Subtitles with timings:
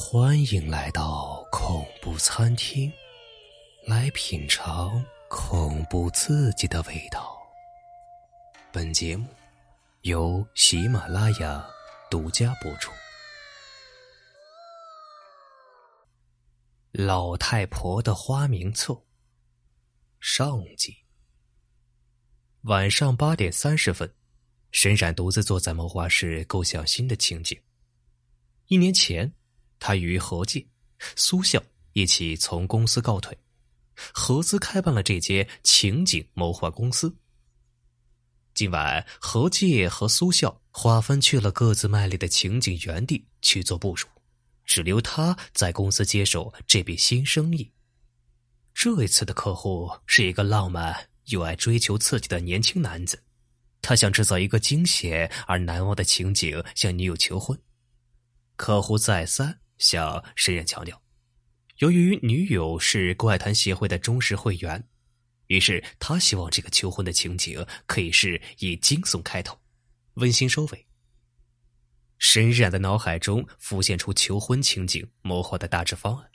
[0.00, 2.90] 欢迎来到恐怖餐厅，
[3.84, 7.36] 来品尝恐怖刺激的味道。
[8.70, 9.26] 本节目
[10.02, 11.68] 由喜马拉雅
[12.08, 12.92] 独家播出。
[16.92, 18.96] 老太婆的花名册
[20.20, 20.96] 上集。
[22.62, 24.10] 晚上八点三十分，
[24.70, 27.60] 沈冉独自坐在谋划室，构想新的情景。
[28.68, 29.30] 一年前。
[29.78, 30.66] 他与何介、
[31.16, 33.36] 苏笑一起从公司告退，
[34.12, 37.14] 合资开办了这间情景谋划公司。
[38.54, 44.08] 今晚，何介和苏笑划分去了各自卖力的情景园地去做部署，
[44.64, 47.70] 只留他在公司接手这笔新生意。
[48.74, 53.22] 这一次的客户是一个浪漫又爱追求刺激的年轻男子，
[53.80, 57.56] 他想制造一个惊险而难忘的情景，向女友求婚。
[58.56, 59.60] 客户再三。
[59.78, 61.00] 向沈冉强调，
[61.78, 64.88] 由于女友是怪谈协会的忠实会员，
[65.46, 69.58] 于是他希望这个求婚的情景可以是以惊悚开头，
[70.14, 70.86] 温馨收尾。
[72.18, 76.30] 沈冉的脑海中浮现出求婚情景谋划的大致方案：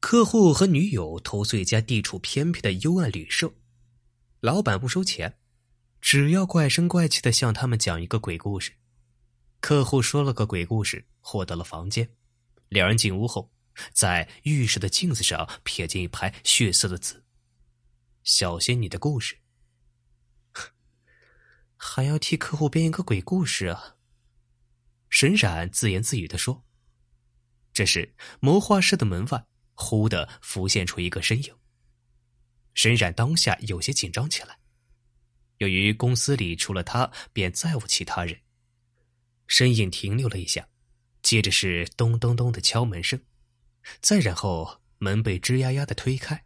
[0.00, 3.54] 客户和女友投诉一家地处偏僻的幽暗旅社，
[4.40, 5.38] 老板不收钱，
[6.02, 8.72] 只要怪声怪气的向他们讲一个鬼故事。
[9.60, 12.10] 客户说了个鬼故事，获得了房间。
[12.72, 13.52] 两人进屋后，
[13.92, 17.22] 在浴室的镜子上瞥见一排血色的字
[18.24, 19.38] ：“小仙女的故事。
[21.76, 23.96] ”还要替客户编一个鬼故事啊！
[25.10, 26.64] 沈冉自言自语的说。
[27.74, 31.54] 这时，谋划室的门外忽的浮现出一个身影。
[32.72, 34.58] 沈冉当下有些紧张起来，
[35.58, 38.40] 由于公司里除了他便再无其他人，
[39.46, 40.66] 身影停留了一下。
[41.22, 43.20] 接着是咚咚咚的敲门声，
[44.00, 46.44] 再然后门被吱呀呀的推开，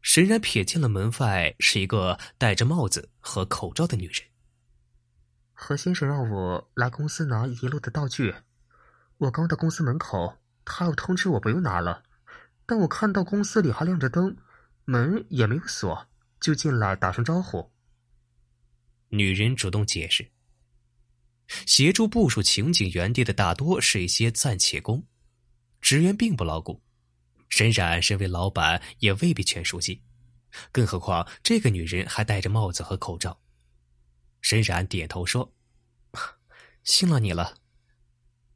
[0.00, 4.22] 沈然瞥见了门外是一个戴着帽子和口罩的女人。
[5.52, 8.34] 何先生让我来公司拿遗漏的道具，
[9.16, 12.04] 我刚到公司门口，他又通知我不用拿了，
[12.64, 14.36] 但我看到公司里还亮着灯，
[14.84, 16.06] 门也没有锁，
[16.40, 17.72] 就进来打声招呼。
[19.08, 20.30] 女人主动解释。
[21.66, 25.04] 协助部署情景原地的大多是一些暂且工，
[25.80, 26.82] 职员并不牢固。
[27.48, 30.02] 沈冉身为老板，也未必全熟悉，
[30.70, 33.40] 更何况这个女人还戴着帽子和口罩。
[34.42, 35.54] 沈冉点头说
[36.84, 37.56] ：“信了你了。”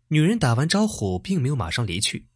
[0.08, 2.28] 女人打完招呼，并没有马上离去。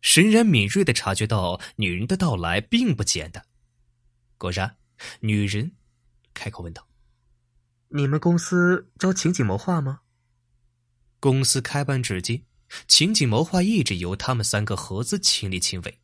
[0.00, 3.44] 沈冉敏锐的察觉到，女人的到来并不简单。
[4.38, 4.78] 果然，
[5.20, 5.72] 女人
[6.32, 6.86] 开口问道。
[7.96, 10.00] 你们公司招情景谋划吗？
[11.20, 12.44] 公司开办至今，
[12.88, 16.00] 情景谋划一直由他们三个合资亲力亲为。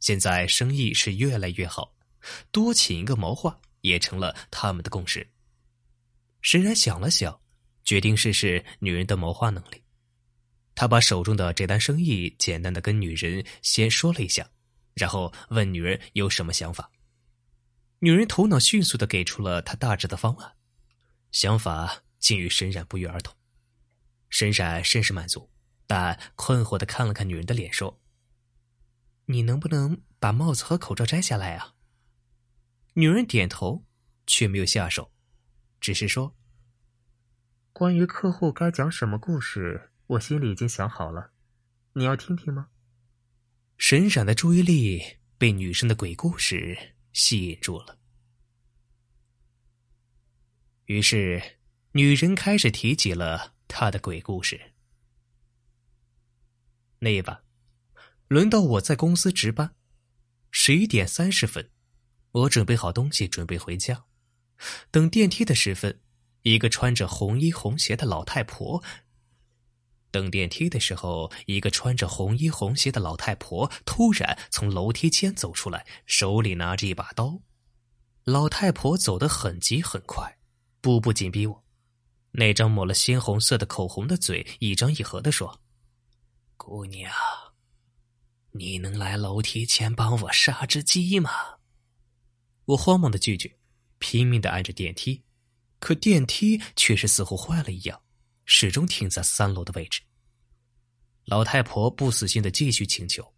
[0.00, 1.94] 现在生意是越来越好，
[2.52, 5.26] 多请一个谋划也成了他们的共识。
[6.42, 7.40] 沈然想了想，
[7.84, 9.82] 决定试试女人的谋划能力。
[10.74, 14.46] 他把手中的这单生意简单的跟女人先说了一下，
[14.92, 16.90] 然后问女人有什么想法。
[18.00, 20.52] 女人头脑迅速的给出了她大致的方案。
[21.34, 23.34] 想法竟与沈冉不约而同，
[24.30, 25.50] 沈冉甚是满足，
[25.84, 28.00] 但困惑的看了看女人的脸，说
[29.26, 31.74] ：“你能不能把帽子和口罩摘下来啊？”
[32.94, 33.84] 女人点头，
[34.28, 35.10] 却没有下手，
[35.80, 36.36] 只是说
[37.74, 41.32] ：“关于客户该讲什么故事，我心里已经想好了，
[41.94, 42.68] 你要听听吗？”
[43.76, 47.98] 沈冉的注意力被女生的鬼故事吸引住了。
[50.86, 51.42] 于是，
[51.92, 54.60] 女人开始提起了她的鬼故事。
[56.98, 57.42] 那一晚，
[58.28, 59.74] 轮到我在公司值班，
[60.50, 61.70] 十一点三十分，
[62.32, 64.04] 我准备好东西，准备回家。
[64.90, 66.02] 等电梯的时分，
[66.42, 68.84] 一个穿着红衣红鞋的老太婆。
[70.10, 77.40] 等电梯的时候，一个穿着红衣红鞋的老太婆突然从楼梯间走出来，手里拿着一把刀。
[78.24, 80.38] 老太婆走得很急很快。
[80.84, 81.64] 步步紧逼我，
[82.32, 85.58] 那张抹了鲜红色的口红的嘴一张一合的说
[86.58, 87.10] ：“姑娘，
[88.50, 91.30] 你能来楼梯前帮我杀只鸡吗？”
[92.66, 93.56] 我慌忙的拒绝，
[93.98, 95.24] 拼命的按着电梯，
[95.78, 98.02] 可电梯却是似乎坏了一样，
[98.44, 100.02] 始终停在三楼的位置。
[101.24, 103.32] 老太婆不死心的继续请求：“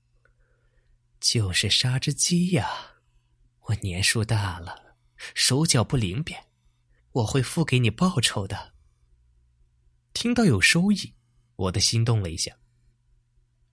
[1.20, 2.96] 就是杀只鸡呀，
[3.66, 4.96] 我年数大了，
[5.32, 6.44] 手脚不灵便。”
[7.16, 8.74] 我会付给你报酬的。
[10.12, 11.14] 听到有收益，
[11.56, 12.54] 我的心动了一下。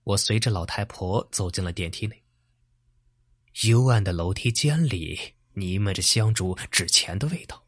[0.04, 2.24] 我随着老太婆走进了电梯内。
[3.64, 7.66] 幽暗的楼梯间里弥漫着香烛纸钱的味道。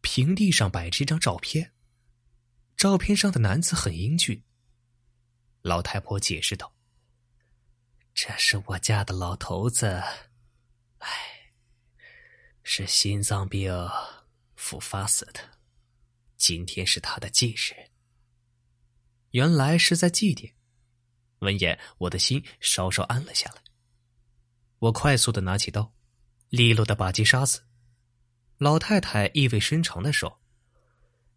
[0.00, 1.72] 平地上摆着一张照片，
[2.76, 4.44] 照片上的男子很英俊。
[5.62, 6.72] 老太婆解释道
[8.14, 10.00] ：“这是我家的老头子，
[10.98, 11.10] 哎，
[12.62, 13.72] 是心脏病
[14.68, 15.40] 复发死的。
[16.36, 17.72] 今天是他的忌日。
[19.30, 20.52] 原来是在祭奠。”
[21.40, 23.62] 闻言，我的心稍稍安了下来。
[24.80, 25.94] 我快速的拿起刀，
[26.50, 27.62] 利落的把鸡杀死。
[28.58, 30.38] 老太太意味深长的说：“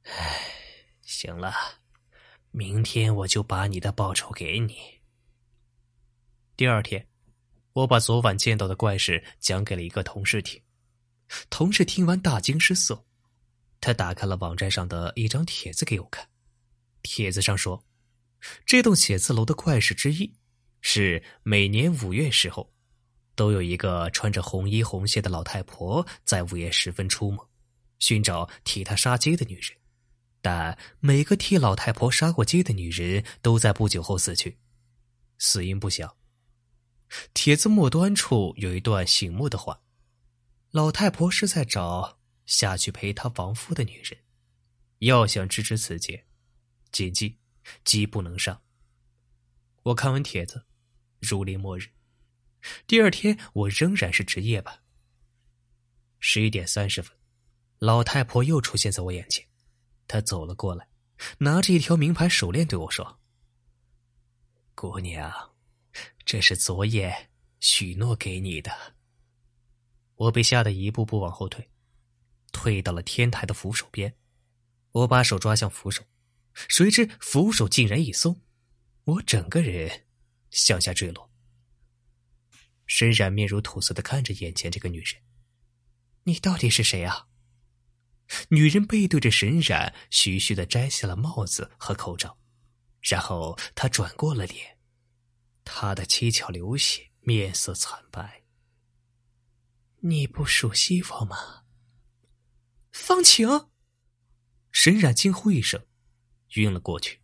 [0.03, 1.53] 哎，行了，
[2.49, 4.75] 明天我就把你的报酬给你。”
[6.57, 7.07] 第二天，
[7.71, 10.61] 我把昨晚见到的怪事讲给了一个同事听。
[11.49, 13.05] 同事听完大惊失色，
[13.81, 16.29] 他打开了网站上的一张帖子给我看。
[17.01, 17.83] 帖子上说，
[18.65, 20.33] 这栋写字楼的怪事之一
[20.79, 22.71] 是每年五月时候。
[23.33, 27.49] 都有一个穿着红衣红鞋的老太婆在午夜时分出没，
[27.97, 29.77] 寻找替她杀鸡的女人，
[30.41, 34.59] 但每个替老太婆杀过鸡的女人都在不久后死去，
[35.39, 36.13] 死因不详。
[37.33, 39.81] 帖子末端处有一段醒目的话
[40.69, 42.19] ：“老太婆是在找
[42.51, 44.19] 下去陪她亡夫的女人，
[44.99, 46.25] 要想知知此节，
[46.91, 47.37] 谨记
[47.85, 48.61] 鸡不能杀。”
[49.83, 50.65] 我看完帖子，
[51.21, 51.85] 如临末日。
[52.85, 54.83] 第二天，我仍然是值夜班。
[56.19, 57.17] 十一点三十分，
[57.79, 59.47] 老太婆又出现在我眼前。
[60.07, 60.89] 她走了过来，
[61.37, 63.17] 拿着一条名牌手链对我说
[64.75, 65.53] ：“姑娘，
[66.25, 67.29] 这是昨夜
[67.61, 68.97] 许诺给你的。”
[70.15, 71.67] 我被吓得一步步往后退，
[72.61, 74.15] 退到了天台的扶手边。
[74.91, 76.03] 我把手抓向扶手，
[76.53, 78.39] 谁知扶手竟然一松，
[79.05, 80.05] 我整个人
[80.51, 81.31] 向下坠落。
[82.85, 85.23] 沈冉面如土色的看着眼前这个女人，
[86.25, 87.29] 你到底是谁啊？
[88.49, 92.37] 女人背对着沈冉，徐徐的摘下了帽子和口罩，
[93.01, 94.77] 然后她转过了脸，
[95.63, 98.43] 她的七窍流血，面色惨白。
[100.01, 101.60] 你不熟悉我吗？
[103.21, 103.69] 方晴！
[104.71, 105.85] 沈冉惊呼一声，
[106.55, 107.21] 晕了过去。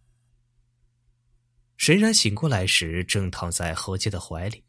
[1.75, 4.63] 沈冉醒过来时，正躺在何洁的怀里。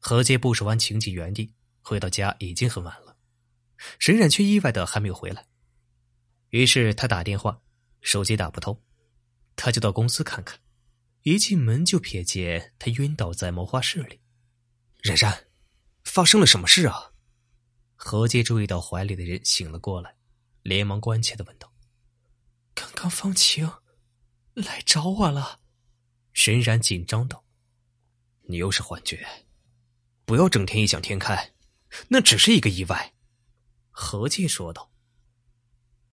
[0.00, 3.16] 何洁部署完情景原地，回到家已经很晚了，
[4.00, 5.46] 沈冉却意外的还没有回来。
[6.50, 7.62] 于是他打电话，
[8.00, 8.82] 手机打不通，
[9.54, 10.58] 他就到公司看看。
[11.22, 14.20] 一进门就瞥见他晕倒在谋划室里。
[15.02, 15.46] 冉冉，
[16.02, 17.12] 发生了什么事啊？
[17.94, 20.15] 何洁注意到怀里的人醒了过来，
[20.66, 21.72] 连忙关切的问道
[22.74, 23.70] ：“刚刚方晴
[24.54, 25.60] 来找我了。”
[26.34, 27.44] 沈冉紧张道
[28.48, 29.24] ：“你又是幻觉。”
[30.26, 31.52] 不要整天异想天开，
[32.08, 33.14] 那只是一个意外。”
[33.92, 34.90] 何介说道。